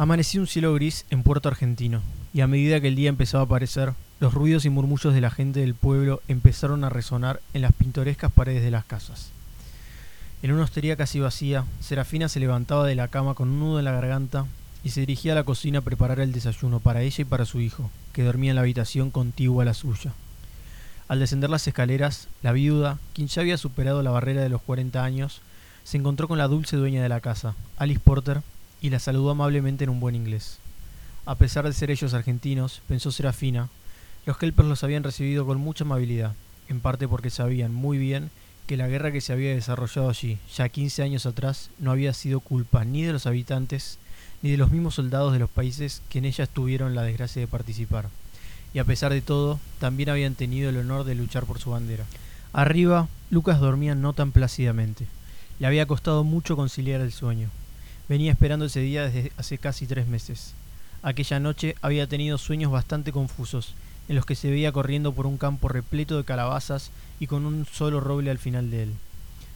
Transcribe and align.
Amaneció 0.00 0.40
un 0.40 0.46
cielo 0.46 0.72
gris 0.74 1.04
en 1.10 1.24
Puerto 1.24 1.48
Argentino, 1.48 2.02
y 2.32 2.40
a 2.40 2.46
medida 2.46 2.80
que 2.80 2.86
el 2.86 2.94
día 2.94 3.08
empezaba 3.08 3.42
a 3.42 3.46
aparecer, 3.46 3.94
los 4.20 4.32
ruidos 4.32 4.64
y 4.64 4.70
murmullos 4.70 5.12
de 5.12 5.20
la 5.20 5.28
gente 5.28 5.58
del 5.58 5.74
pueblo 5.74 6.22
empezaron 6.28 6.84
a 6.84 6.88
resonar 6.88 7.40
en 7.52 7.62
las 7.62 7.72
pintorescas 7.72 8.30
paredes 8.30 8.62
de 8.62 8.70
las 8.70 8.84
casas. 8.84 9.30
En 10.40 10.52
una 10.52 10.62
hostería 10.62 10.94
casi 10.94 11.18
vacía, 11.18 11.64
Serafina 11.80 12.28
se 12.28 12.38
levantaba 12.38 12.86
de 12.86 12.94
la 12.94 13.08
cama 13.08 13.34
con 13.34 13.48
un 13.48 13.58
nudo 13.58 13.80
en 13.80 13.86
la 13.86 13.90
garganta 13.90 14.46
y 14.84 14.90
se 14.90 15.00
dirigía 15.00 15.32
a 15.32 15.34
la 15.34 15.42
cocina 15.42 15.80
a 15.80 15.82
preparar 15.82 16.20
el 16.20 16.30
desayuno 16.30 16.78
para 16.78 17.02
ella 17.02 17.22
y 17.22 17.24
para 17.24 17.44
su 17.44 17.60
hijo, 17.60 17.90
que 18.12 18.22
dormía 18.22 18.52
en 18.52 18.54
la 18.54 18.62
habitación 18.62 19.10
contigua 19.10 19.64
a 19.64 19.66
la 19.66 19.74
suya. 19.74 20.12
Al 21.08 21.18
descender 21.18 21.50
las 21.50 21.66
escaleras, 21.66 22.28
la 22.42 22.52
viuda, 22.52 23.00
quien 23.14 23.26
ya 23.26 23.42
había 23.42 23.58
superado 23.58 24.04
la 24.04 24.12
barrera 24.12 24.42
de 24.42 24.48
los 24.48 24.62
40 24.62 25.02
años, 25.02 25.40
se 25.82 25.96
encontró 25.96 26.28
con 26.28 26.38
la 26.38 26.46
dulce 26.46 26.76
dueña 26.76 27.02
de 27.02 27.08
la 27.08 27.18
casa, 27.18 27.56
Alice 27.78 27.98
Porter, 27.98 28.42
y 28.80 28.90
la 28.90 28.98
saludó 28.98 29.30
amablemente 29.30 29.84
en 29.84 29.90
un 29.90 30.00
buen 30.00 30.14
inglés. 30.14 30.58
A 31.26 31.34
pesar 31.34 31.66
de 31.66 31.72
ser 31.72 31.90
ellos 31.90 32.14
argentinos, 32.14 32.80
pensó 32.88 33.12
Serafina, 33.12 33.68
los 34.26 34.38
Kelpers 34.38 34.68
los 34.68 34.84
habían 34.84 35.04
recibido 35.04 35.46
con 35.46 35.58
mucha 35.58 35.84
amabilidad, 35.84 36.34
en 36.68 36.80
parte 36.80 37.08
porque 37.08 37.30
sabían 37.30 37.72
muy 37.72 37.98
bien 37.98 38.30
que 38.66 38.76
la 38.76 38.88
guerra 38.88 39.12
que 39.12 39.22
se 39.22 39.32
había 39.32 39.54
desarrollado 39.54 40.10
allí, 40.10 40.38
ya 40.54 40.68
15 40.68 41.02
años 41.02 41.24
atrás, 41.24 41.70
no 41.78 41.90
había 41.90 42.12
sido 42.12 42.40
culpa 42.40 42.84
ni 42.84 43.02
de 43.02 43.14
los 43.14 43.26
habitantes, 43.26 43.98
ni 44.42 44.50
de 44.50 44.58
los 44.58 44.70
mismos 44.70 44.94
soldados 44.94 45.32
de 45.32 45.38
los 45.38 45.48
países 45.50 46.02
que 46.10 46.18
en 46.18 46.26
ella 46.26 46.46
tuvieron 46.46 46.94
la 46.94 47.02
desgracia 47.02 47.40
de 47.40 47.48
participar. 47.48 48.08
Y 48.74 48.78
a 48.78 48.84
pesar 48.84 49.12
de 49.12 49.22
todo, 49.22 49.58
también 49.80 50.10
habían 50.10 50.34
tenido 50.34 50.68
el 50.68 50.76
honor 50.76 51.04
de 51.04 51.14
luchar 51.14 51.46
por 51.46 51.58
su 51.58 51.70
bandera. 51.70 52.04
Arriba, 52.52 53.08
Lucas 53.30 53.60
dormía 53.60 53.94
no 53.94 54.12
tan 54.12 54.32
plácidamente. 54.32 55.06
Le 55.58 55.66
había 55.66 55.86
costado 55.86 56.22
mucho 56.22 56.54
conciliar 56.56 57.00
el 57.00 57.12
sueño. 57.12 57.48
Venía 58.08 58.32
esperando 58.32 58.64
ese 58.64 58.80
día 58.80 59.04
desde 59.04 59.32
hace 59.36 59.58
casi 59.58 59.86
tres 59.86 60.06
meses. 60.06 60.54
Aquella 61.02 61.40
noche 61.40 61.76
había 61.82 62.06
tenido 62.06 62.38
sueños 62.38 62.72
bastante 62.72 63.12
confusos, 63.12 63.74
en 64.08 64.16
los 64.16 64.24
que 64.24 64.34
se 64.34 64.50
veía 64.50 64.72
corriendo 64.72 65.12
por 65.12 65.26
un 65.26 65.36
campo 65.36 65.68
repleto 65.68 66.16
de 66.16 66.24
calabazas 66.24 66.90
y 67.20 67.26
con 67.26 67.44
un 67.44 67.66
solo 67.66 68.00
roble 68.00 68.30
al 68.30 68.38
final 68.38 68.70
de 68.70 68.84
él. 68.84 68.94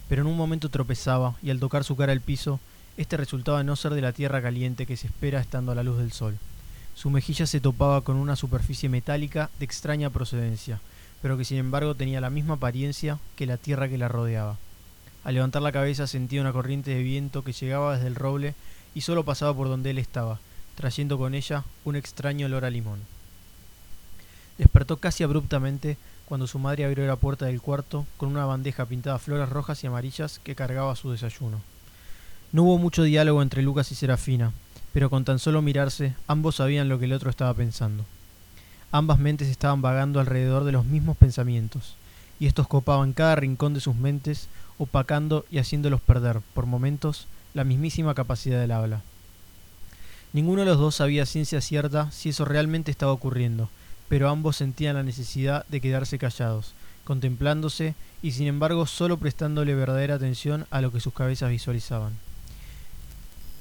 Pero 0.07 0.21
en 0.21 0.27
un 0.27 0.37
momento 0.37 0.69
tropezaba, 0.69 1.35
y 1.41 1.49
al 1.49 1.59
tocar 1.59 1.83
su 1.83 1.95
cara 1.95 2.11
al 2.11 2.21
piso, 2.21 2.59
este 2.95 3.17
resultaba 3.17 3.63
no 3.63 3.75
ser 3.75 3.95
de 3.95 4.01
la 4.01 4.13
tierra 4.13 4.39
caliente 4.39 4.85
que 4.85 4.97
se 4.97 5.07
espera 5.07 5.41
estando 5.41 5.71
a 5.71 5.75
la 5.75 5.81
luz 5.81 5.97
del 5.97 6.11
sol. 6.11 6.37
Su 6.93 7.09
mejilla 7.09 7.47
se 7.47 7.59
topaba 7.59 8.01
con 8.01 8.17
una 8.17 8.35
superficie 8.35 8.87
metálica 8.87 9.49
de 9.57 9.65
extraña 9.65 10.11
procedencia, 10.11 10.79
pero 11.23 11.39
que 11.39 11.45
sin 11.45 11.57
embargo 11.57 11.95
tenía 11.95 12.21
la 12.21 12.29
misma 12.29 12.55
apariencia 12.55 13.17
que 13.35 13.47
la 13.47 13.57
tierra 13.57 13.89
que 13.89 13.97
la 13.97 14.09
rodeaba. 14.09 14.57
Al 15.23 15.35
levantar 15.35 15.61
la 15.61 15.71
cabeza 15.71 16.07
sentía 16.07 16.41
una 16.41 16.51
corriente 16.51 16.91
de 16.91 17.03
viento 17.03 17.43
que 17.43 17.53
llegaba 17.53 17.95
desde 17.95 18.07
el 18.07 18.15
roble 18.15 18.55
y 18.93 19.01
solo 19.01 19.23
pasaba 19.23 19.55
por 19.55 19.69
donde 19.69 19.91
él 19.91 19.97
estaba, 19.97 20.39
trayendo 20.75 21.17
con 21.17 21.33
ella 21.33 21.63
un 21.85 21.95
extraño 21.95 22.47
olor 22.47 22.65
a 22.65 22.69
limón. 22.69 22.99
Despertó 24.57 24.97
casi 24.97 25.23
abruptamente 25.23 25.97
cuando 26.25 26.47
su 26.47 26.59
madre 26.59 26.85
abrió 26.85 27.05
la 27.07 27.15
puerta 27.15 27.45
del 27.45 27.61
cuarto 27.61 28.05
con 28.17 28.29
una 28.29 28.45
bandeja 28.45 28.85
pintada 28.85 29.19
flores 29.19 29.49
rojas 29.49 29.83
y 29.83 29.87
amarillas 29.87 30.39
que 30.39 30.55
cargaba 30.55 30.95
su 30.95 31.11
desayuno. 31.11 31.61
No 32.51 32.63
hubo 32.63 32.77
mucho 32.77 33.03
diálogo 33.03 33.41
entre 33.41 33.63
Lucas 33.63 33.91
y 33.91 33.95
Serafina, 33.95 34.51
pero 34.93 35.09
con 35.09 35.25
tan 35.25 35.39
solo 35.39 35.61
mirarse 35.61 36.13
ambos 36.27 36.55
sabían 36.55 36.87
lo 36.87 36.99
que 36.99 37.05
el 37.05 37.13
otro 37.13 37.29
estaba 37.29 37.53
pensando. 37.53 38.05
Ambas 38.91 39.17
mentes 39.17 39.47
estaban 39.47 39.81
vagando 39.81 40.19
alrededor 40.19 40.65
de 40.65 40.71
los 40.71 40.85
mismos 40.85 41.17
pensamientos, 41.17 41.95
y 42.39 42.47
estos 42.47 42.67
copaban 42.67 43.13
cada 43.13 43.35
rincón 43.35 43.73
de 43.73 43.79
sus 43.79 43.95
mentes 43.95 44.47
opacando 44.77 45.45
y 45.51 45.59
haciéndolos 45.59 46.01
perder, 46.01 46.41
por 46.53 46.65
momentos, 46.65 47.27
la 47.53 47.63
mismísima 47.63 48.13
capacidad 48.15 48.59
del 48.59 48.71
habla. 48.71 49.01
Ninguno 50.33 50.61
de 50.61 50.67
los 50.67 50.79
dos 50.79 50.95
sabía 50.95 51.25
ciencia 51.25 51.61
cierta 51.61 52.11
si 52.11 52.29
eso 52.29 52.43
realmente 52.43 52.89
estaba 52.89 53.11
ocurriendo, 53.11 53.69
pero 54.09 54.29
ambos 54.29 54.57
sentían 54.57 54.95
la 54.95 55.03
necesidad 55.03 55.65
de 55.67 55.79
quedarse 55.79 56.17
callados, 56.17 56.73
contemplándose 57.03 57.95
y 58.21 58.31
sin 58.31 58.47
embargo 58.47 58.85
solo 58.87 59.17
prestándole 59.17 59.75
verdadera 59.75 60.15
atención 60.15 60.65
a 60.71 60.81
lo 60.81 60.91
que 60.91 60.99
sus 60.99 61.13
cabezas 61.13 61.51
visualizaban. 61.51 62.13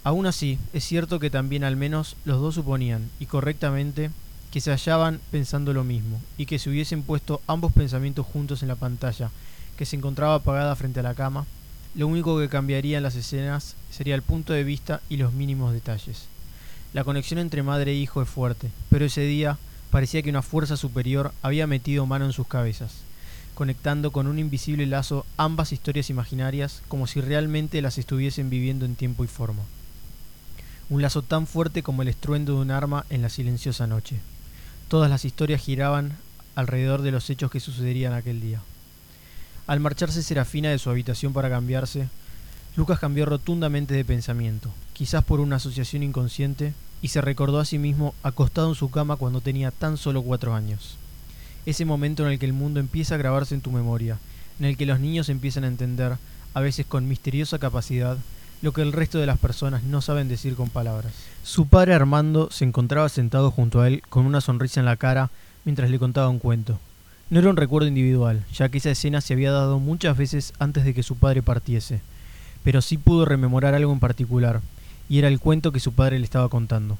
Aún 0.04 0.26
así, 0.26 0.58
es 0.72 0.84
cierto 0.84 1.20
que 1.20 1.30
también 1.30 1.62
al 1.62 1.76
menos 1.76 2.16
los 2.24 2.40
dos 2.40 2.54
suponían, 2.56 3.10
y 3.20 3.26
correctamente, 3.26 4.10
que 4.52 4.60
se 4.60 4.70
hallaban 4.70 5.18
pensando 5.30 5.72
lo 5.72 5.82
mismo, 5.82 6.20
y 6.36 6.44
que 6.46 6.58
se 6.58 6.68
hubiesen 6.68 7.02
puesto 7.02 7.40
ambos 7.46 7.72
pensamientos 7.72 8.26
juntos 8.26 8.62
en 8.62 8.68
la 8.68 8.76
pantalla, 8.76 9.30
que 9.78 9.86
se 9.86 9.96
encontraba 9.96 10.34
apagada 10.34 10.76
frente 10.76 11.00
a 11.00 11.02
la 11.02 11.14
cama, 11.14 11.46
lo 11.94 12.06
único 12.06 12.38
que 12.38 12.50
cambiaría 12.50 12.98
en 12.98 13.02
las 13.02 13.16
escenas 13.16 13.76
sería 13.90 14.14
el 14.14 14.22
punto 14.22 14.52
de 14.52 14.62
vista 14.62 15.00
y 15.08 15.16
los 15.16 15.32
mínimos 15.32 15.72
detalles. 15.72 16.26
La 16.92 17.04
conexión 17.04 17.38
entre 17.40 17.62
madre 17.62 17.92
e 17.92 17.94
hijo 17.94 18.20
es 18.20 18.28
fuerte, 18.28 18.70
pero 18.90 19.06
ese 19.06 19.22
día 19.22 19.56
parecía 19.90 20.22
que 20.22 20.30
una 20.30 20.42
fuerza 20.42 20.76
superior 20.76 21.32
había 21.40 21.66
metido 21.66 22.04
mano 22.04 22.26
en 22.26 22.32
sus 22.34 22.46
cabezas, 22.46 22.92
conectando 23.54 24.10
con 24.10 24.26
un 24.26 24.38
invisible 24.38 24.84
lazo 24.84 25.24
ambas 25.38 25.72
historias 25.72 26.10
imaginarias 26.10 26.82
como 26.88 27.06
si 27.06 27.22
realmente 27.22 27.80
las 27.80 27.96
estuviesen 27.96 28.50
viviendo 28.50 28.84
en 28.84 28.96
tiempo 28.96 29.24
y 29.24 29.28
forma. 29.28 29.62
Un 30.90 31.00
lazo 31.00 31.22
tan 31.22 31.46
fuerte 31.46 31.82
como 31.82 32.02
el 32.02 32.08
estruendo 32.08 32.54
de 32.54 32.60
un 32.60 32.70
arma 32.70 33.06
en 33.08 33.22
la 33.22 33.30
silenciosa 33.30 33.86
noche. 33.86 34.20
Todas 34.92 35.08
las 35.08 35.24
historias 35.24 35.62
giraban 35.62 36.18
alrededor 36.54 37.00
de 37.00 37.12
los 37.12 37.30
hechos 37.30 37.50
que 37.50 37.60
sucederían 37.60 38.12
aquel 38.12 38.42
día. 38.42 38.60
Al 39.66 39.80
marcharse 39.80 40.22
Serafina 40.22 40.68
de 40.68 40.78
su 40.78 40.90
habitación 40.90 41.32
para 41.32 41.48
cambiarse, 41.48 42.10
Lucas 42.76 42.98
cambió 42.98 43.24
rotundamente 43.24 43.94
de 43.94 44.04
pensamiento, 44.04 44.68
quizás 44.92 45.24
por 45.24 45.40
una 45.40 45.56
asociación 45.56 46.02
inconsciente, 46.02 46.74
y 47.00 47.08
se 47.08 47.22
recordó 47.22 47.58
a 47.58 47.64
sí 47.64 47.78
mismo 47.78 48.14
acostado 48.22 48.68
en 48.68 48.74
su 48.74 48.90
cama 48.90 49.16
cuando 49.16 49.40
tenía 49.40 49.70
tan 49.70 49.96
solo 49.96 50.20
cuatro 50.20 50.54
años. 50.54 50.98
Ese 51.64 51.86
momento 51.86 52.26
en 52.26 52.32
el 52.32 52.38
que 52.38 52.44
el 52.44 52.52
mundo 52.52 52.78
empieza 52.78 53.14
a 53.14 53.18
grabarse 53.18 53.54
en 53.54 53.62
tu 53.62 53.70
memoria, 53.70 54.18
en 54.60 54.66
el 54.66 54.76
que 54.76 54.84
los 54.84 55.00
niños 55.00 55.30
empiezan 55.30 55.64
a 55.64 55.68
entender, 55.68 56.18
a 56.52 56.60
veces 56.60 56.84
con 56.84 57.08
misteriosa 57.08 57.58
capacidad, 57.58 58.18
lo 58.62 58.72
que 58.72 58.82
el 58.82 58.92
resto 58.92 59.18
de 59.18 59.26
las 59.26 59.38
personas 59.38 59.82
no 59.82 60.00
saben 60.00 60.28
decir 60.28 60.54
con 60.54 60.70
palabras. 60.70 61.12
Su 61.42 61.66
padre 61.66 61.94
Armando 61.94 62.48
se 62.50 62.64
encontraba 62.64 63.08
sentado 63.08 63.50
junto 63.50 63.80
a 63.80 63.88
él 63.88 64.02
con 64.08 64.24
una 64.24 64.40
sonrisa 64.40 64.80
en 64.80 64.86
la 64.86 64.96
cara 64.96 65.30
mientras 65.64 65.90
le 65.90 65.98
contaba 65.98 66.28
un 66.28 66.38
cuento. 66.38 66.78
No 67.28 67.40
era 67.40 67.50
un 67.50 67.56
recuerdo 67.56 67.88
individual, 67.88 68.44
ya 68.54 68.68
que 68.68 68.78
esa 68.78 68.90
escena 68.90 69.20
se 69.20 69.32
había 69.32 69.50
dado 69.50 69.78
muchas 69.78 70.16
veces 70.16 70.52
antes 70.58 70.84
de 70.84 70.94
que 70.94 71.02
su 71.02 71.16
padre 71.16 71.42
partiese, 71.42 72.00
pero 72.62 72.82
sí 72.82 72.98
pudo 72.98 73.24
rememorar 73.24 73.74
algo 73.74 73.92
en 73.92 74.00
particular, 74.00 74.60
y 75.08 75.18
era 75.18 75.28
el 75.28 75.40
cuento 75.40 75.72
que 75.72 75.80
su 75.80 75.92
padre 75.92 76.18
le 76.18 76.24
estaba 76.24 76.48
contando. 76.48 76.98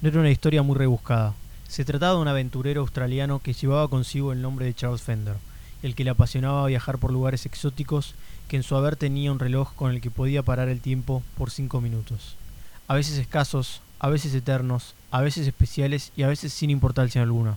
No 0.00 0.08
era 0.08 0.20
una 0.20 0.30
historia 0.30 0.62
muy 0.62 0.76
rebuscada, 0.76 1.34
se 1.68 1.84
trataba 1.84 2.16
de 2.16 2.20
un 2.20 2.28
aventurero 2.28 2.82
australiano 2.82 3.38
que 3.38 3.54
llevaba 3.54 3.88
consigo 3.88 4.32
el 4.32 4.42
nombre 4.42 4.66
de 4.66 4.74
Charles 4.74 5.00
Fender, 5.00 5.36
el 5.82 5.94
que 5.94 6.04
le 6.04 6.10
apasionaba 6.10 6.66
viajar 6.66 6.98
por 6.98 7.12
lugares 7.12 7.46
exóticos, 7.46 8.14
que 8.48 8.56
en 8.56 8.62
su 8.62 8.76
haber 8.76 8.96
tenía 8.96 9.32
un 9.32 9.38
reloj 9.38 9.72
con 9.74 9.90
el 9.90 10.00
que 10.00 10.10
podía 10.10 10.42
parar 10.42 10.68
el 10.68 10.80
tiempo 10.80 11.22
por 11.36 11.50
cinco 11.50 11.80
minutos, 11.80 12.36
a 12.88 12.94
veces 12.94 13.18
escasos, 13.18 13.80
a 13.98 14.08
veces 14.08 14.34
eternos, 14.34 14.94
a 15.10 15.20
veces 15.20 15.46
especiales 15.46 16.12
y 16.16 16.22
a 16.22 16.28
veces 16.28 16.52
sin 16.52 16.70
importancia 16.70 17.22
alguna. 17.22 17.56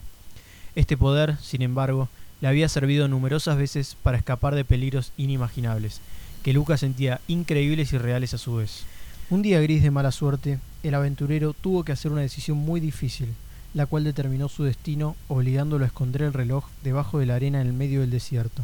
Este 0.75 0.97
poder, 0.97 1.37
sin 1.41 1.61
embargo, 1.61 2.09
le 2.41 2.47
había 2.47 2.69
servido 2.69 3.07
numerosas 3.07 3.57
veces 3.57 3.97
para 4.03 4.17
escapar 4.17 4.55
de 4.55 4.65
peligros 4.65 5.11
inimaginables, 5.17 6.01
que 6.43 6.53
Lucas 6.53 6.81
sentía 6.81 7.21
increíbles 7.27 7.93
y 7.93 7.97
reales 7.97 8.33
a 8.33 8.37
su 8.37 8.55
vez. 8.55 8.83
Un 9.29 9.41
día 9.41 9.59
gris 9.59 9.81
de 9.81 9.89
mala 9.89 10.11
suerte, 10.11 10.59
el 10.83 10.93
aventurero 10.93 11.53
tuvo 11.53 11.83
que 11.83 11.91
hacer 11.91 12.11
una 12.11 12.21
decisión 12.21 12.57
muy 12.57 12.79
difícil, 12.79 13.33
la 13.75 13.85
cual 13.85 14.05
determinó 14.05 14.47
su 14.47 14.63
destino 14.63 15.17
obligándolo 15.27 15.83
a 15.83 15.87
esconder 15.87 16.23
el 16.23 16.33
reloj 16.33 16.65
debajo 16.81 17.19
de 17.19 17.25
la 17.25 17.35
arena 17.35 17.59
en 17.59 17.67
el 17.67 17.73
medio 17.73 17.99
del 17.99 18.09
desierto, 18.09 18.63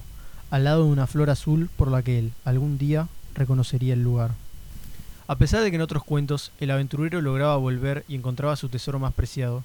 al 0.50 0.64
lado 0.64 0.86
de 0.86 0.92
una 0.92 1.06
flor 1.06 1.30
azul 1.30 1.70
por 1.76 1.90
la 1.90 2.02
que 2.02 2.18
él, 2.18 2.32
algún 2.46 2.78
día, 2.78 3.10
reconocería 3.36 3.94
el 3.94 4.04
lugar. 4.04 4.32
A 5.28 5.36
pesar 5.36 5.64
de 5.64 5.70
que 5.70 5.76
en 5.76 5.82
otros 5.82 6.06
cuentos 6.06 6.53
el 6.62 6.72
aventurero 6.72 7.20
lograba 7.20 7.58
volver 7.58 8.06
y 8.08 8.16
encontraba 8.16 8.56
su 8.56 8.70
tesoro 8.70 9.00
más 9.00 9.14
preciado, 9.14 9.64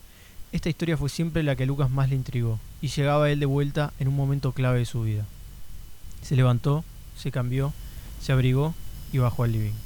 esta 0.50 0.68
historia 0.68 0.96
fue 0.96 1.08
siempre 1.08 1.44
la 1.44 1.54
que 1.54 1.62
a 1.62 1.66
Lucas 1.66 1.90
más 1.90 2.08
le 2.08 2.16
intrigó, 2.16 2.58
y 2.82 2.88
llegaba 2.88 3.30
él 3.30 3.38
de 3.38 3.46
vuelta 3.46 3.92
en 4.00 4.08
un 4.08 4.16
momento 4.16 4.50
clave 4.50 4.80
de 4.80 4.84
su 4.84 5.02
vida. 5.02 5.24
Se 6.22 6.34
levantó, 6.34 6.84
se 7.16 7.30
cambió, 7.30 7.72
se 8.20 8.32
abrigó 8.32 8.74
y 9.12 9.18
bajó 9.18 9.44
al 9.44 9.52
living. 9.52 9.85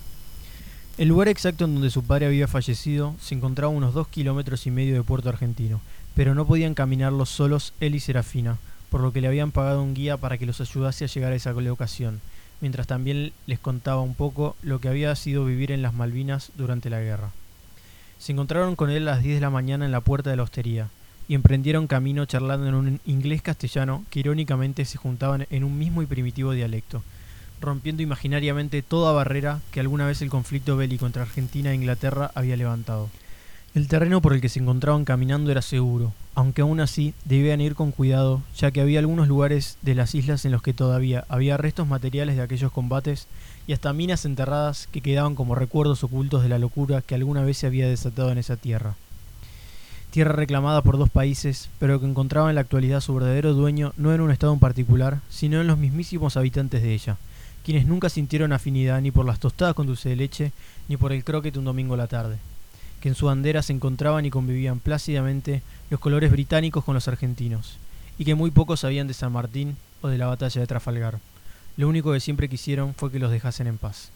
El 1.01 1.09
lugar 1.09 1.29
exacto 1.29 1.65
en 1.65 1.73
donde 1.73 1.89
su 1.89 2.05
padre 2.05 2.27
había 2.27 2.47
fallecido 2.47 3.15
se 3.23 3.35
encontraba 3.35 3.73
a 3.73 3.75
unos 3.75 3.95
dos 3.95 4.09
kilómetros 4.09 4.67
y 4.67 4.71
medio 4.71 4.93
de 4.93 5.03
Puerto 5.03 5.31
Argentino, 5.31 5.81
pero 6.15 6.35
no 6.35 6.47
podían 6.47 6.75
caminarlos 6.75 7.31
solos 7.31 7.73
él 7.81 7.95
y 7.95 8.01
Serafina, 8.01 8.59
por 8.91 9.01
lo 9.01 9.11
que 9.11 9.23
le 9.23 9.29
habían 9.29 9.51
pagado 9.51 9.83
un 9.83 9.95
guía 9.95 10.19
para 10.19 10.37
que 10.37 10.45
los 10.45 10.61
ayudase 10.61 11.05
a 11.05 11.09
llegar 11.09 11.33
a 11.33 11.37
esa 11.37 11.53
locación, 11.53 12.21
mientras 12.61 12.87
también 12.87 13.33
les 13.47 13.59
contaba 13.59 14.03
un 14.03 14.15
poco 14.15 14.57
lo 14.61 14.79
que 14.83 14.89
había 14.89 15.17
sido 15.17 15.47
vivir 15.47 15.73
en 15.73 15.81
las 15.81 15.95
Malvinas 15.95 16.53
durante 16.59 16.91
la 16.91 17.01
guerra. 17.01 17.31
Se 18.19 18.33
encontraron 18.33 18.77
con 18.77 18.91
él 18.91 19.09
a 19.09 19.13
las 19.13 19.23
10 19.23 19.37
de 19.37 19.41
la 19.41 19.49
mañana 19.49 19.87
en 19.87 19.93
la 19.93 20.03
puerta 20.03 20.29
de 20.29 20.37
la 20.37 20.43
hostería 20.43 20.91
y 21.29 21.35
emprendieron 21.35 21.87
camino 21.87 22.27
charlando 22.27 22.69
en 22.69 22.75
un 22.75 23.01
inglés 23.07 23.41
castellano 23.41 24.05
que 24.11 24.21
irónicamente 24.21 24.85
se 24.85 24.99
juntaban 24.99 25.47
en 25.49 25.65
un 25.65 25.79
mismo 25.79 26.03
y 26.03 26.07
primitivo 26.07 26.53
dialecto, 26.53 27.03
rompiendo 27.61 28.03
imaginariamente 28.03 28.83
toda 28.83 29.13
barrera 29.13 29.61
que 29.71 29.81
alguna 29.81 30.07
vez 30.07 30.23
el 30.23 30.31
conflicto 30.31 30.77
bélico 30.77 31.07
entre 31.07 31.23
Argentina 31.23 31.71
e 31.71 31.75
Inglaterra 31.75 32.31
había 32.35 32.57
levantado. 32.57 33.09
El 33.73 33.87
terreno 33.87 34.21
por 34.21 34.33
el 34.33 34.41
que 34.41 34.49
se 34.49 34.59
encontraban 34.59 35.05
caminando 35.05 35.53
era 35.53 35.63
seguro, 35.63 36.13
aunque 36.35 36.63
aún 36.63 36.81
así 36.81 37.15
debían 37.25 37.61
ir 37.61 37.77
con 37.77 37.93
cuidado, 37.93 38.43
ya 38.57 38.73
que 38.73 38.81
había 38.81 38.99
algunos 38.99 39.29
lugares 39.29 39.79
de 39.83 39.95
las 39.95 40.17
islas 40.17 40.45
en 40.45 40.51
los 40.51 40.61
que 40.61 40.75
todavía 40.75 41.25
había 41.29 41.57
restos 41.57 41.87
materiales 41.87 42.35
de 42.35 42.43
aquellos 42.43 42.73
combates 42.73 43.29
y 43.69 43.73
hasta 43.73 43.93
minas 43.93 44.25
enterradas 44.25 44.89
que 44.91 45.03
quedaban 45.03 45.37
como 45.37 45.55
recuerdos 45.55 46.03
ocultos 46.03 46.43
de 46.43 46.49
la 46.49 46.59
locura 46.59 47.01
que 47.01 47.15
alguna 47.15 47.45
vez 47.45 47.59
se 47.59 47.69
había 47.69 47.89
desatado 47.89 48.33
en 48.33 48.39
esa 48.39 48.57
tierra. 48.57 48.97
Tierra 50.11 50.33
reclamada 50.33 50.83
por 50.83 50.99
dos 50.99 51.09
países, 51.09 51.71
pero 51.79 52.01
que 52.01 52.07
encontraba 52.07 52.49
en 52.49 52.57
la 52.57 52.63
actualidad 52.63 53.01
su 53.01 53.15
verdadero 53.15 53.55
dueño 53.55 53.93
no 53.97 54.13
en 54.13 54.21
un 54.21 54.33
estado 54.33 54.53
en 54.53 54.59
particular, 54.59 55.21
sino 55.29 55.61
en 55.61 55.69
los 55.69 55.79
mismísimos 55.79 56.37
habitantes 56.37 56.83
de 56.83 56.93
ella, 56.93 57.17
quienes 57.65 57.87
nunca 57.87 58.09
sintieron 58.09 58.53
afinidad 58.53 59.01
ni 59.01 59.11
por 59.11 59.27
las 59.27 59.41
tostadas 59.41 59.75
con 59.75 59.87
dulce 59.87 60.09
de 60.09 60.17
leche, 60.17 60.53
ni 60.89 60.97
por 60.97 61.13
el 61.13 61.25
croquet 61.25 61.57
un 61.57 61.65
domingo 61.65 61.95
a 61.95 61.99
la 61.99 62.07
tarde 62.07 62.39
que 63.01 63.09
en 63.09 63.15
su 63.15 63.27
bandera 63.27 63.63
se 63.63 63.73
encontraban 63.73 64.27
y 64.27 64.31
convivían 64.31 64.79
plácidamente 64.79 65.63
los 65.89 66.01
colores 66.01 66.31
británicos 66.31 66.85
con 66.85 66.95
los 66.95 67.09
argentinos, 67.09 67.79
y 68.19 68.25
que 68.25 68.35
muy 68.35 68.51
pocos 68.51 68.81
sabían 68.81 69.09
de 69.09 69.15
San 69.15 69.33
Martín 69.33 69.77
o 70.03 70.09
de 70.09 70.19
la 70.19 70.27
batalla 70.27 70.61
de 70.61 70.67
Trafalgar. 70.67 71.19
Lo 71.77 71.89
único 71.89 72.13
que 72.13 72.21
siempre 72.21 72.49
quisieron 72.49 72.95
fue 72.95 73.11
que 73.11 73.19
los 73.19 73.31
dejasen 73.31 73.67
en 73.67 73.79
paz. 73.79 74.11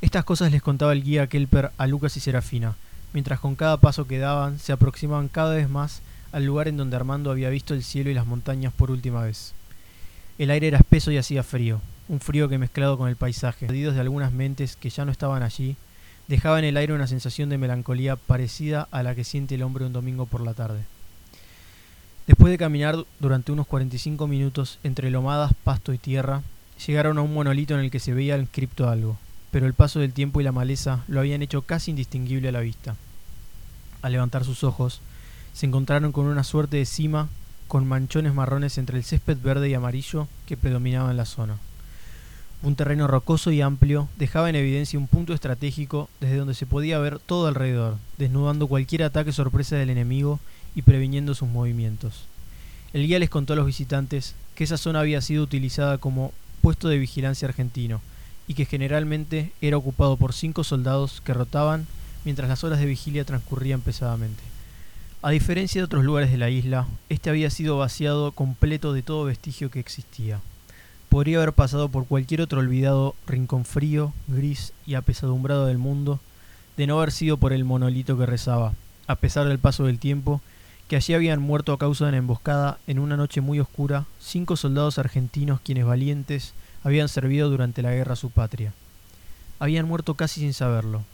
Estas 0.00 0.24
cosas 0.24 0.52
les 0.52 0.62
contaba 0.62 0.92
el 0.92 1.02
guía 1.02 1.26
Kelper 1.26 1.70
a 1.76 1.86
Lucas 1.86 2.16
y 2.16 2.20
Serafina, 2.20 2.76
mientras 3.12 3.40
con 3.40 3.54
cada 3.54 3.76
paso 3.76 4.06
que 4.06 4.18
daban 4.18 4.58
se 4.58 4.72
aproximaban 4.72 5.28
cada 5.28 5.54
vez 5.54 5.68
más 5.68 6.00
al 6.32 6.44
lugar 6.44 6.66
en 6.66 6.76
donde 6.76 6.96
Armando 6.96 7.30
había 7.30 7.50
visto 7.50 7.74
el 7.74 7.84
cielo 7.84 8.10
y 8.10 8.14
las 8.14 8.26
montañas 8.26 8.72
por 8.72 8.90
última 8.90 9.22
vez. 9.22 9.52
El 10.38 10.50
aire 10.50 10.68
era 10.68 10.78
espeso 10.78 11.12
y 11.12 11.18
hacía 11.18 11.42
frío, 11.42 11.80
un 12.08 12.20
frío 12.20 12.48
que 12.48 12.58
mezclado 12.58 12.98
con 12.98 13.08
el 13.08 13.16
paisaje, 13.16 13.66
perdidos 13.66 13.94
de 13.94 14.00
algunas 14.00 14.32
mentes 14.32 14.76
que 14.76 14.90
ya 14.90 15.04
no 15.04 15.12
estaban 15.12 15.42
allí, 15.42 15.76
dejaba 16.28 16.58
en 16.58 16.64
el 16.64 16.76
aire 16.76 16.94
una 16.94 17.06
sensación 17.06 17.48
de 17.48 17.58
melancolía 17.58 18.16
parecida 18.16 18.88
a 18.90 19.02
la 19.02 19.14
que 19.14 19.24
siente 19.24 19.54
el 19.54 19.62
hombre 19.62 19.84
un 19.84 19.92
domingo 19.92 20.26
por 20.26 20.40
la 20.40 20.54
tarde. 20.54 20.84
Después 22.26 22.50
de 22.50 22.58
caminar 22.58 23.04
durante 23.20 23.52
unos 23.52 23.66
45 23.66 24.26
minutos 24.26 24.78
entre 24.82 25.10
lomadas, 25.10 25.52
pasto 25.62 25.92
y 25.92 25.98
tierra, 25.98 26.42
llegaron 26.86 27.18
a 27.18 27.22
un 27.22 27.34
monolito 27.34 27.74
en 27.74 27.80
el 27.80 27.90
que 27.90 28.00
se 28.00 28.14
veía 28.14 28.38
inscripto 28.38 28.88
algo, 28.88 29.18
pero 29.50 29.66
el 29.66 29.74
paso 29.74 30.00
del 30.00 30.12
tiempo 30.12 30.40
y 30.40 30.44
la 30.44 30.52
maleza 30.52 31.04
lo 31.06 31.20
habían 31.20 31.42
hecho 31.42 31.62
casi 31.62 31.90
indistinguible 31.90 32.48
a 32.48 32.52
la 32.52 32.60
vista. 32.60 32.96
Al 34.00 34.12
levantar 34.12 34.44
sus 34.44 34.64
ojos, 34.64 35.00
se 35.52 35.66
encontraron 35.66 36.12
con 36.12 36.26
una 36.26 36.44
suerte 36.44 36.78
de 36.78 36.86
cima 36.86 37.28
con 37.68 37.86
manchones 37.86 38.34
marrones 38.34 38.78
entre 38.78 38.98
el 38.98 39.04
césped 39.04 39.38
verde 39.42 39.68
y 39.68 39.74
amarillo 39.74 40.28
que 40.46 40.56
predominaba 40.56 41.10
en 41.10 41.16
la 41.16 41.24
zona. 41.24 41.58
Un 42.64 42.76
terreno 42.76 43.06
rocoso 43.06 43.50
y 43.52 43.60
amplio 43.60 44.08
dejaba 44.16 44.48
en 44.48 44.56
evidencia 44.56 44.98
un 44.98 45.06
punto 45.06 45.34
estratégico 45.34 46.08
desde 46.18 46.38
donde 46.38 46.54
se 46.54 46.64
podía 46.64 46.98
ver 46.98 47.18
todo 47.18 47.46
alrededor, 47.46 47.98
desnudando 48.16 48.68
cualquier 48.68 49.02
ataque 49.02 49.32
sorpresa 49.32 49.76
del 49.76 49.90
enemigo 49.90 50.40
y 50.74 50.80
previniendo 50.80 51.34
sus 51.34 51.46
movimientos. 51.46 52.24
El 52.94 53.06
guía 53.06 53.18
les 53.18 53.28
contó 53.28 53.52
a 53.52 53.56
los 53.56 53.66
visitantes 53.66 54.34
que 54.54 54.64
esa 54.64 54.78
zona 54.78 55.00
había 55.00 55.20
sido 55.20 55.42
utilizada 55.42 55.98
como 55.98 56.32
puesto 56.62 56.88
de 56.88 56.96
vigilancia 56.96 57.46
argentino 57.46 58.00
y 58.48 58.54
que 58.54 58.64
generalmente 58.64 59.52
era 59.60 59.76
ocupado 59.76 60.16
por 60.16 60.32
cinco 60.32 60.64
soldados 60.64 61.20
que 61.20 61.34
rotaban 61.34 61.86
mientras 62.24 62.48
las 62.48 62.64
horas 62.64 62.78
de 62.78 62.86
vigilia 62.86 63.26
transcurrían 63.26 63.82
pesadamente. 63.82 64.42
A 65.20 65.28
diferencia 65.28 65.82
de 65.82 65.84
otros 65.84 66.02
lugares 66.02 66.30
de 66.30 66.38
la 66.38 66.48
isla, 66.48 66.86
este 67.10 67.28
había 67.28 67.50
sido 67.50 67.76
vaciado 67.76 68.32
completo 68.32 68.94
de 68.94 69.02
todo 69.02 69.24
vestigio 69.24 69.70
que 69.70 69.80
existía 69.80 70.40
podría 71.14 71.36
haber 71.36 71.52
pasado 71.52 71.90
por 71.90 72.08
cualquier 72.08 72.40
otro 72.40 72.58
olvidado 72.58 73.14
rincón 73.28 73.64
frío, 73.64 74.12
gris 74.26 74.72
y 74.84 74.94
apesadumbrado 74.94 75.66
del 75.66 75.78
mundo, 75.78 76.18
de 76.76 76.88
no 76.88 76.98
haber 76.98 77.12
sido 77.12 77.36
por 77.36 77.52
el 77.52 77.64
monolito 77.64 78.18
que 78.18 78.26
rezaba, 78.26 78.72
a 79.06 79.14
pesar 79.14 79.46
del 79.46 79.60
paso 79.60 79.84
del 79.84 80.00
tiempo, 80.00 80.40
que 80.88 80.96
allí 80.96 81.14
habían 81.14 81.40
muerto 81.40 81.72
a 81.72 81.78
causa 81.78 82.06
de 82.06 82.08
una 82.08 82.18
emboscada 82.18 82.78
en 82.88 82.98
una 82.98 83.16
noche 83.16 83.40
muy 83.40 83.60
oscura 83.60 84.06
cinco 84.18 84.56
soldados 84.56 84.98
argentinos 84.98 85.60
quienes 85.60 85.84
valientes 85.84 86.52
habían 86.82 87.08
servido 87.08 87.48
durante 87.48 87.80
la 87.80 87.92
guerra 87.92 88.14
a 88.14 88.16
su 88.16 88.30
patria. 88.30 88.72
Habían 89.60 89.86
muerto 89.86 90.14
casi 90.14 90.40
sin 90.40 90.52
saberlo. 90.52 91.04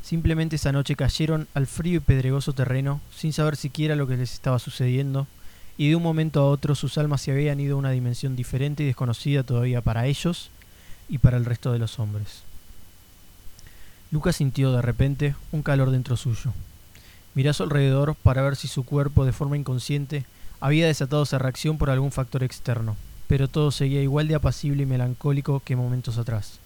Simplemente 0.00 0.56
esa 0.56 0.72
noche 0.72 0.96
cayeron 0.96 1.48
al 1.52 1.66
frío 1.66 1.98
y 1.98 2.00
pedregoso 2.00 2.54
terreno 2.54 3.02
sin 3.14 3.34
saber 3.34 3.56
siquiera 3.56 3.94
lo 3.94 4.06
que 4.06 4.16
les 4.16 4.32
estaba 4.32 4.58
sucediendo, 4.58 5.26
y 5.76 5.88
de 5.88 5.96
un 5.96 6.02
momento 6.02 6.40
a 6.40 6.48
otro 6.48 6.74
sus 6.74 6.98
almas 6.98 7.22
se 7.22 7.32
habían 7.32 7.60
ido 7.60 7.76
a 7.76 7.78
una 7.78 7.90
dimensión 7.90 8.36
diferente 8.36 8.82
y 8.82 8.86
desconocida 8.86 9.42
todavía 9.42 9.80
para 9.80 10.06
ellos 10.06 10.50
y 11.08 11.18
para 11.18 11.36
el 11.36 11.44
resto 11.44 11.72
de 11.72 11.78
los 11.78 11.98
hombres. 11.98 12.42
Lucas 14.10 14.36
sintió 14.36 14.72
de 14.72 14.82
repente 14.82 15.34
un 15.52 15.62
calor 15.62 15.90
dentro 15.90 16.16
suyo. 16.16 16.52
Miró 17.34 17.50
a 17.50 17.54
su 17.54 17.62
alrededor 17.62 18.14
para 18.14 18.42
ver 18.42 18.56
si 18.56 18.68
su 18.68 18.84
cuerpo, 18.84 19.24
de 19.24 19.32
forma 19.32 19.56
inconsciente, 19.56 20.26
había 20.60 20.86
desatado 20.86 21.22
esa 21.22 21.38
reacción 21.38 21.78
por 21.78 21.88
algún 21.88 22.12
factor 22.12 22.42
externo, 22.44 22.96
pero 23.26 23.48
todo 23.48 23.70
seguía 23.70 24.02
igual 24.02 24.28
de 24.28 24.34
apacible 24.34 24.82
y 24.82 24.86
melancólico 24.86 25.60
que 25.64 25.76
momentos 25.76 26.18
atrás. 26.18 26.58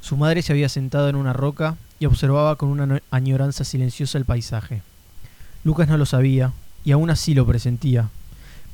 Su 0.00 0.16
madre 0.16 0.42
se 0.42 0.52
había 0.52 0.68
sentado 0.68 1.08
en 1.08 1.16
una 1.16 1.32
roca 1.32 1.76
y 2.00 2.06
observaba 2.06 2.56
con 2.56 2.70
una 2.70 3.02
añoranza 3.10 3.64
silenciosa 3.64 4.18
el 4.18 4.24
paisaje. 4.24 4.82
Lucas 5.64 5.88
no 5.88 5.96
lo 5.96 6.06
sabía, 6.06 6.52
y 6.84 6.92
aún 6.92 7.10
así 7.10 7.34
lo 7.34 7.46
presentía, 7.46 8.10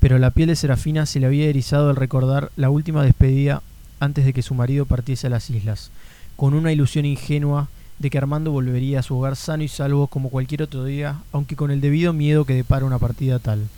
pero 0.00 0.18
la 0.18 0.30
piel 0.30 0.48
de 0.48 0.56
Serafina 0.56 1.06
se 1.06 1.20
le 1.20 1.26
había 1.26 1.46
erizado 1.46 1.90
al 1.90 1.96
recordar 1.96 2.50
la 2.56 2.70
última 2.70 3.04
despedida 3.04 3.62
antes 4.00 4.24
de 4.24 4.32
que 4.32 4.42
su 4.42 4.54
marido 4.54 4.86
partiese 4.86 5.26
a 5.26 5.30
las 5.30 5.50
islas, 5.50 5.90
con 6.36 6.54
una 6.54 6.72
ilusión 6.72 7.04
ingenua 7.04 7.68
de 7.98 8.08
que 8.08 8.16
Armando 8.16 8.50
volvería 8.50 9.00
a 9.00 9.02
su 9.02 9.16
hogar 9.16 9.36
sano 9.36 9.62
y 9.62 9.68
salvo 9.68 10.06
como 10.06 10.30
cualquier 10.30 10.62
otro 10.62 10.84
día, 10.84 11.20
aunque 11.32 11.54
con 11.54 11.70
el 11.70 11.82
debido 11.82 12.14
miedo 12.14 12.46
que 12.46 12.54
depara 12.54 12.86
una 12.86 12.98
partida 12.98 13.38
tal. 13.38 13.68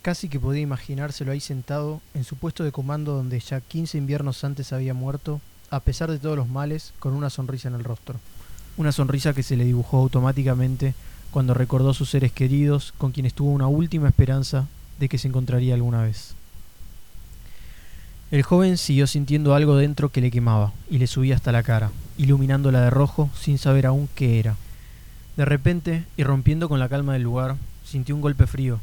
Casi 0.00 0.30
que 0.30 0.40
podía 0.40 0.62
imaginárselo 0.62 1.32
ahí 1.32 1.40
sentado, 1.40 2.00
en 2.14 2.24
su 2.24 2.36
puesto 2.36 2.64
de 2.64 2.72
comando 2.72 3.12
donde 3.12 3.38
ya 3.40 3.60
quince 3.60 3.98
inviernos 3.98 4.42
antes 4.42 4.72
había 4.72 4.94
muerto, 4.94 5.42
a 5.70 5.80
pesar 5.80 6.10
de 6.10 6.18
todos 6.18 6.36
los 6.36 6.48
males, 6.48 6.94
con 6.98 7.12
una 7.12 7.28
sonrisa 7.28 7.68
en 7.68 7.74
el 7.74 7.84
rostro. 7.84 8.18
Una 8.78 8.92
sonrisa 8.92 9.34
que 9.34 9.42
se 9.42 9.56
le 9.56 9.64
dibujó 9.64 9.98
automáticamente 9.98 10.94
cuando 11.36 11.52
recordó 11.52 11.90
a 11.90 11.92
sus 11.92 12.08
seres 12.08 12.32
queridos 12.32 12.94
con 12.96 13.12
quienes 13.12 13.34
tuvo 13.34 13.50
una 13.50 13.66
última 13.66 14.08
esperanza 14.08 14.68
de 14.98 15.10
que 15.10 15.18
se 15.18 15.28
encontraría 15.28 15.74
alguna 15.74 16.00
vez. 16.00 16.34
El 18.30 18.42
joven 18.42 18.78
siguió 18.78 19.06
sintiendo 19.06 19.54
algo 19.54 19.76
dentro 19.76 20.08
que 20.08 20.22
le 20.22 20.30
quemaba 20.30 20.72
y 20.90 20.96
le 20.96 21.06
subía 21.06 21.34
hasta 21.34 21.52
la 21.52 21.62
cara, 21.62 21.90
iluminándola 22.16 22.80
de 22.80 22.88
rojo 22.88 23.28
sin 23.38 23.58
saber 23.58 23.84
aún 23.84 24.08
qué 24.14 24.38
era. 24.38 24.56
De 25.36 25.44
repente, 25.44 26.04
y 26.16 26.22
rompiendo 26.22 26.70
con 26.70 26.78
la 26.78 26.88
calma 26.88 27.12
del 27.12 27.24
lugar, 27.24 27.56
sintió 27.84 28.14
un 28.14 28.22
golpe 28.22 28.46
frío, 28.46 28.80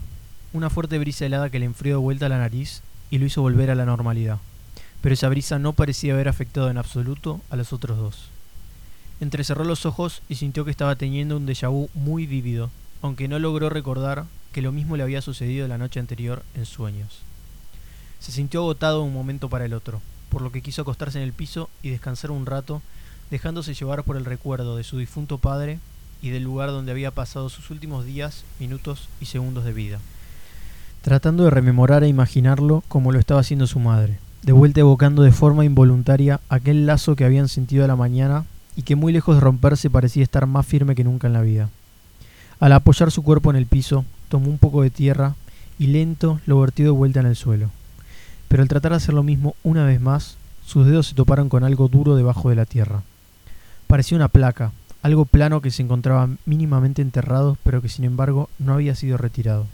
una 0.53 0.69
fuerte 0.69 0.99
brisa 0.99 1.25
helada 1.25 1.49
que 1.49 1.57
le 1.57 1.65
enfrió 1.65 1.95
de 1.95 2.03
vuelta 2.03 2.29
la 2.29 2.37
nariz 2.37 2.83
y 3.09 3.17
lo 3.17 3.25
hizo 3.25 3.41
volver 3.41 3.71
a 3.71 3.75
la 3.75 3.85
normalidad. 3.85 4.37
Pero 5.01 5.13
esa 5.13 5.27
brisa 5.27 5.57
no 5.57 5.73
parecía 5.73 6.13
haber 6.13 6.27
afectado 6.27 6.69
en 6.69 6.77
absoluto 6.77 7.41
a 7.49 7.55
los 7.55 7.73
otros 7.73 7.97
dos. 7.97 8.32
Entrecerró 9.19 9.63
los 9.63 9.85
ojos 9.85 10.21
y 10.27 10.35
sintió 10.35 10.65
que 10.65 10.71
estaba 10.71 10.95
teniendo 10.95 11.37
un 11.37 11.47
déjà 11.47 11.69
vu 11.69 11.89
muy 11.93 12.25
vívido, 12.27 12.69
aunque 13.01 13.27
no 13.27 13.39
logró 13.39 13.69
recordar 13.69 14.25
que 14.51 14.61
lo 14.61 14.71
mismo 14.71 14.97
le 14.97 15.03
había 15.03 15.21
sucedido 15.21 15.67
la 15.67 15.77
noche 15.77 15.99
anterior 15.99 16.43
en 16.55 16.65
sueños. 16.65 17.21
Se 18.19 18.31
sintió 18.31 18.61
agotado 18.61 18.99
de 18.99 19.07
un 19.07 19.13
momento 19.13 19.49
para 19.49 19.65
el 19.65 19.73
otro, 19.73 20.01
por 20.29 20.41
lo 20.41 20.51
que 20.51 20.61
quiso 20.61 20.81
acostarse 20.81 21.17
en 21.17 21.25
el 21.25 21.33
piso 21.33 21.69
y 21.81 21.89
descansar 21.89 22.31
un 22.31 22.45
rato, 22.45 22.81
dejándose 23.29 23.73
llevar 23.73 24.03
por 24.03 24.15
el 24.15 24.25
recuerdo 24.25 24.77
de 24.77 24.83
su 24.83 24.97
difunto 24.97 25.37
padre 25.37 25.79
y 26.21 26.29
del 26.29 26.43
lugar 26.43 26.69
donde 26.69 26.91
había 26.91 27.11
pasado 27.11 27.49
sus 27.49 27.69
últimos 27.69 28.05
días, 28.05 28.45
minutos 28.59 29.09
y 29.19 29.25
segundos 29.25 29.65
de 29.65 29.73
vida. 29.73 29.99
Tratando 31.01 31.43
de 31.43 31.49
rememorar 31.49 32.03
e 32.03 32.07
imaginarlo 32.07 32.83
como 32.87 33.11
lo 33.11 33.19
estaba 33.19 33.41
haciendo 33.41 33.67
su 33.67 33.79
madre, 33.79 34.19
de 34.41 34.53
vuelta 34.53 34.79
evocando 34.79 35.23
de 35.23 35.33
forma 35.33 35.65
involuntaria 35.65 36.39
aquel 36.47 36.85
lazo 36.85 37.17
que 37.17 37.25
habían 37.25 37.49
sentido 37.49 37.83
a 37.83 37.87
la 37.87 37.97
mañana 37.97 38.45
y 38.75 38.83
que 38.83 38.95
muy 38.95 39.13
lejos 39.13 39.35
de 39.35 39.41
romperse 39.41 39.89
parecía 39.89 40.23
estar 40.23 40.45
más 40.47 40.65
firme 40.65 40.95
que 40.95 41.03
nunca 41.03 41.27
en 41.27 41.33
la 41.33 41.41
vida. 41.41 41.69
Al 42.59 42.71
apoyar 42.71 43.11
su 43.11 43.23
cuerpo 43.23 43.49
en 43.49 43.55
el 43.55 43.65
piso, 43.65 44.05
tomó 44.29 44.49
un 44.49 44.57
poco 44.57 44.81
de 44.81 44.89
tierra 44.89 45.35
y 45.77 45.87
lento 45.87 46.39
lo 46.45 46.59
vertió 46.59 46.85
de 46.85 46.91
vuelta 46.91 47.19
en 47.19 47.25
el 47.25 47.35
suelo. 47.35 47.69
Pero 48.47 48.63
al 48.63 48.69
tratar 48.69 48.91
de 48.91 48.97
hacer 48.97 49.13
lo 49.13 49.23
mismo 49.23 49.55
una 49.63 49.85
vez 49.85 49.99
más, 49.99 50.37
sus 50.65 50.85
dedos 50.85 51.07
se 51.07 51.15
toparon 51.15 51.49
con 51.49 51.63
algo 51.63 51.87
duro 51.87 52.15
debajo 52.15 52.49
de 52.49 52.55
la 52.55 52.65
tierra. 52.65 53.03
Parecía 53.87 54.15
una 54.15 54.27
placa, 54.27 54.71
algo 55.01 55.25
plano 55.25 55.61
que 55.61 55.71
se 55.71 55.83
encontraba 55.83 56.29
mínimamente 56.45 57.01
enterrado, 57.01 57.57
pero 57.63 57.81
que 57.81 57.89
sin 57.89 58.05
embargo 58.05 58.49
no 58.59 58.73
había 58.73 58.95
sido 58.95 59.17
retirado. 59.17 59.67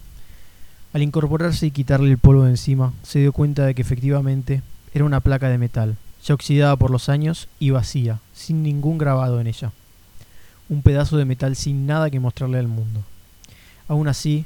Al 0.91 1.03
incorporarse 1.03 1.67
y 1.67 1.71
quitarle 1.71 2.09
el 2.09 2.17
polvo 2.17 2.45
de 2.45 2.51
encima, 2.51 2.93
se 3.03 3.19
dio 3.19 3.31
cuenta 3.31 3.65
de 3.65 3.75
que 3.75 3.83
efectivamente 3.83 4.63
era 4.93 5.05
una 5.05 5.19
placa 5.19 5.47
de 5.47 5.59
metal, 5.59 5.95
ya 6.25 6.33
oxidada 6.33 6.75
por 6.75 6.91
los 6.91 7.09
años 7.09 7.47
y 7.59 7.69
vacía, 7.69 8.19
sin 8.33 8.63
ningún 8.63 8.97
grabado 8.97 9.39
en 9.39 9.47
ella. 9.47 9.71
Un 10.67 10.81
pedazo 10.81 11.17
de 11.17 11.25
metal 11.25 11.55
sin 11.55 11.87
nada 11.87 12.09
que 12.09 12.19
mostrarle 12.19 12.59
al 12.59 12.67
mundo. 12.67 13.03
Aún 13.87 14.07
así, 14.07 14.45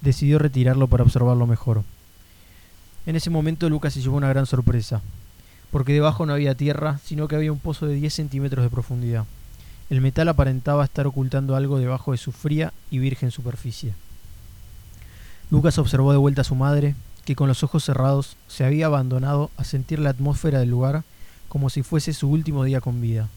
decidió 0.00 0.38
retirarlo 0.38 0.86
para 0.86 1.02
observarlo 1.02 1.46
mejor. 1.46 1.82
En 3.06 3.16
ese 3.16 3.30
momento 3.30 3.68
Lucas 3.68 3.94
se 3.94 4.00
llevó 4.00 4.16
una 4.16 4.28
gran 4.28 4.46
sorpresa, 4.46 5.02
porque 5.70 5.92
debajo 5.92 6.24
no 6.24 6.32
había 6.32 6.54
tierra, 6.54 7.00
sino 7.04 7.26
que 7.26 7.36
había 7.36 7.52
un 7.52 7.58
pozo 7.58 7.86
de 7.86 7.94
10 7.94 8.14
centímetros 8.14 8.62
de 8.62 8.70
profundidad. 8.70 9.24
El 9.90 10.00
metal 10.00 10.28
aparentaba 10.28 10.84
estar 10.84 11.06
ocultando 11.06 11.56
algo 11.56 11.78
debajo 11.78 12.12
de 12.12 12.18
su 12.18 12.32
fría 12.32 12.72
y 12.90 12.98
virgen 12.98 13.30
superficie. 13.30 13.94
Lucas 15.50 15.78
observó 15.78 16.12
de 16.12 16.18
vuelta 16.18 16.40
a 16.40 16.44
su 16.44 16.54
madre, 16.54 16.94
que 17.24 17.36
con 17.36 17.48
los 17.48 17.62
ojos 17.62 17.84
cerrados 17.84 18.36
se 18.48 18.64
había 18.64 18.86
abandonado 18.86 19.50
a 19.56 19.64
sentir 19.64 19.98
la 19.98 20.10
atmósfera 20.10 20.60
del 20.60 20.70
lugar 20.70 21.04
como 21.48 21.70
si 21.70 21.82
fuese 21.82 22.12
su 22.12 22.28
último 22.28 22.64
día 22.64 22.80
con 22.80 23.00
vida, 23.00 23.28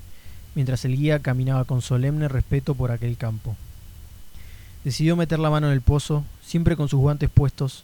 mientras 0.55 0.85
el 0.85 0.97
guía 0.97 1.19
caminaba 1.19 1.65
con 1.65 1.81
solemne 1.81 2.27
respeto 2.27 2.75
por 2.75 2.91
aquel 2.91 3.15
campo. 3.15 3.55
Decidió 4.83 5.15
meter 5.15 5.39
la 5.39 5.49
mano 5.49 5.67
en 5.67 5.73
el 5.73 5.81
pozo, 5.81 6.23
siempre 6.41 6.75
con 6.75 6.89
sus 6.89 6.99
guantes 6.99 7.29
puestos, 7.29 7.83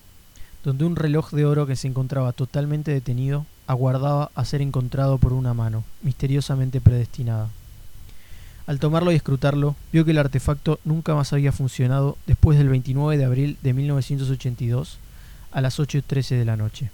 donde 0.64 0.86
un 0.86 0.96
reloj 0.96 1.32
de 1.32 1.46
oro 1.46 1.68
que 1.68 1.76
se 1.76 1.88
encontraba 1.88 2.32
totalmente 2.32 2.92
detenido 2.92 3.46
aguardaba 3.68 4.32
a 4.36 4.46
ser 4.46 4.62
encontrado 4.62 5.18
por 5.18 5.34
una 5.34 5.54
mano, 5.54 5.84
misteriosamente 6.02 6.82
predestinada. 6.82 7.50
Al 8.66 8.80
tomarlo 8.80 9.12
y 9.12 9.16
escrutarlo, 9.16 9.76
vio 9.92 10.06
que 10.06 10.12
el 10.12 10.18
artefacto 10.18 10.80
nunca 10.86 11.16
más 11.16 11.34
había 11.34 11.52
funcionado 11.52 12.18
después 12.26 12.58
del 12.58 12.70
29 12.70 13.18
de 13.18 13.26
abril 13.26 13.58
de 13.62 13.74
1982 13.74 15.00
a 15.54 15.62
las 15.62 15.80
8.13 15.80 16.38
de 16.38 16.46
la 16.46 16.58
noche. 16.58 16.90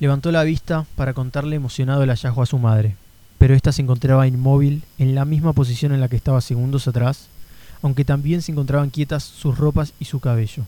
Levantó 0.00 0.32
la 0.32 0.42
vista 0.42 0.86
para 0.96 1.14
contarle 1.14 1.56
emocionado 1.56 2.02
el 2.02 2.10
hallazgo 2.10 2.42
a 2.42 2.46
su 2.46 2.58
madre, 2.58 2.96
pero 3.38 3.54
ésta 3.54 3.72
se 3.72 3.82
encontraba 3.82 4.26
inmóvil 4.26 4.82
en 4.98 5.14
la 5.14 5.24
misma 5.24 5.52
posición 5.52 5.92
en 5.92 6.00
la 6.00 6.08
que 6.08 6.16
estaba 6.16 6.40
segundos 6.40 6.88
atrás, 6.88 7.28
aunque 7.82 8.04
también 8.04 8.42
se 8.42 8.52
encontraban 8.52 8.90
quietas 8.90 9.22
sus 9.22 9.56
ropas 9.56 9.92
y 10.00 10.06
su 10.06 10.20
cabello. 10.20 10.64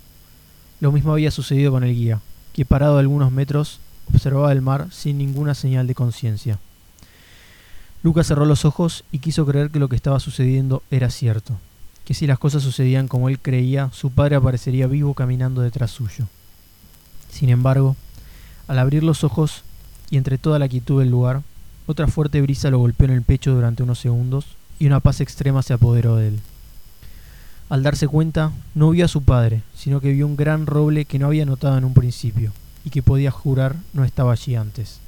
Lo 0.81 0.93
mismo 0.93 1.13
había 1.13 1.31
sucedido 1.31 1.73
con 1.73 1.85
el 1.85 1.95
guía, 1.95 2.21
que 2.53 2.65
parado 2.65 2.97
a 2.97 3.01
algunos 3.01 3.33
metros 3.33 3.81
observaba 4.13 4.53
el 4.53 4.63
mar 4.63 4.89
sin 4.91 5.19
ninguna 5.19 5.55
señal 5.55 5.87
de 5.87 5.95
conciencia. 5.95 6.59
Lucas 8.03 8.27
cerró 8.27 8.45
los 8.45 8.65
ojos 8.65 9.05
y 9.11 9.19
quiso 9.19 9.47
creer 9.47 9.71
que 9.71 9.79
lo 9.79 9.89
que 9.89 9.97
estaba 9.97 10.21
sucediendo 10.21 10.83
era 10.91 11.11
cierto, 11.11 11.59
que 12.07 12.15
si 12.15 12.27
las 12.29 12.39
cosas 12.39 12.63
sucedían 12.63 13.09
como 13.09 13.29
él 13.29 13.41
creía, 13.41 13.91
su 13.93 14.11
padre 14.11 14.37
aparecería 14.37 14.87
vivo 14.87 15.13
caminando 15.13 15.61
detrás 15.61 15.91
suyo. 15.91 16.27
Sin 17.31 17.51
embargo, 17.51 17.97
al 18.69 18.79
abrir 18.79 19.03
los 19.03 19.25
ojos 19.25 19.65
y 20.09 20.17
entre 20.17 20.39
toda 20.39 20.61
la 20.61 20.69
quietud 20.69 21.01
del 21.01 21.11
lugar, 21.11 21.43
otra 21.87 22.07
fuerte 22.07 22.41
brisa 22.41 22.71
lo 22.71 22.79
golpeó 22.79 23.07
en 23.07 23.13
el 23.13 23.23
pecho 23.23 23.55
durante 23.55 23.83
unos 23.83 23.99
segundos 23.99 24.47
y 24.79 24.87
una 24.87 25.01
paz 25.01 25.21
extrema 25.21 25.63
se 25.63 25.73
apoderó 25.73 26.15
de 26.15 26.29
él. 26.29 26.41
Al 27.69 27.83
darse 27.83 28.07
cuenta, 28.07 28.53
no 28.77 28.91
vio 28.91 29.05
a 29.05 29.09
su 29.09 29.25
padre, 29.25 29.63
sino 29.75 30.01
que 30.01 30.13
vio 30.13 30.29
un 30.29 30.37
gran 30.37 30.67
roble 30.67 31.07
que 31.07 31.19
no 31.19 31.27
había 31.27 31.45
notado 31.45 31.77
en 31.77 31.85
un 31.85 31.95
principio 31.95 32.53
y 32.85 32.91
que 32.91 33.03
podía 33.03 33.33
jurar 33.33 33.75
no 33.93 34.05
estaba 34.05 34.33
allí 34.33 34.55
antes. 34.55 35.01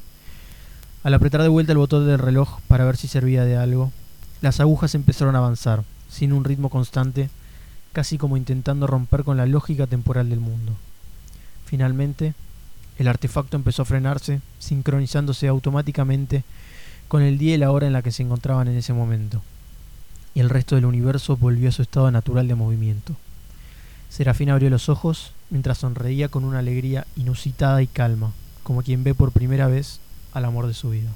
Al 1.05 1.14
apretar 1.14 1.43
de 1.43 1.49
vuelta 1.49 1.71
el 1.71 1.78
botón 1.78 2.09
del 2.09 2.19
reloj 2.19 2.59
para 2.67 2.85
ver 2.85 2.97
si 2.97 3.07
servía 3.07 3.45
de 3.45 3.57
algo, 3.57 3.93
las 4.40 4.59
agujas 4.59 4.97
empezaron 4.97 5.37
a 5.37 5.38
avanzar, 5.38 5.85
sin 6.09 6.33
un 6.33 6.45
ritmo 6.45 6.71
constante, 6.71 7.31
casi 7.93 8.19
como 8.19 8.37
intentando 8.37 8.87
romper 8.87 9.25
con 9.25 9.37
la 9.37 9.47
lógica 9.47 9.87
temporal 9.87 10.31
del 10.31 10.41
mundo. 10.41 10.75
Finalmente, 11.65 12.35
el 12.99 13.09
artefacto 13.09 13.57
empezó 13.57 13.83
a 13.83 13.87
frenarse, 13.87 14.41
sincronizándose 14.59 15.49
automáticamente 15.49 16.45
con 17.09 17.23
el 17.23 17.38
día 17.38 17.55
y 17.55 17.59
la 17.59 17.71
hora 17.71 17.87
en 17.87 17.93
la 17.93 18.03
que 18.03 18.12
se 18.12 18.23
encontraban 18.23 18.69
en 18.69 18.77
ese 18.77 18.93
momento 18.93 19.43
y 20.38 20.41
el 20.41 20.50
resto 20.50 20.77
del 20.77 20.85
universo 20.85 21.37
volvió 21.37 21.69
a 21.69 21.73
su 21.73 21.83
estado 21.83 22.09
natural 22.12 22.47
de 22.47 22.55
movimiento. 22.55 23.17
Serafín 24.09 24.50
abrió 24.50 24.71
los 24.71 24.88
ojos 24.88 25.33
mientras 25.50 25.79
sonreía 25.79 26.29
con 26.29 26.45
una 26.45 26.61
alegría 26.61 27.09
inusitada 27.17 27.83
y 27.83 27.88
calma, 27.88 28.33
como 28.62 28.85
quien 28.85 29.03
ve 29.03 29.15
por 29.15 29.33
primera 29.33 29.67
vez 29.67 29.99
al 30.33 30.45
amor 30.45 30.69
de 30.69 30.75
su 30.75 30.91
vida. 30.91 31.11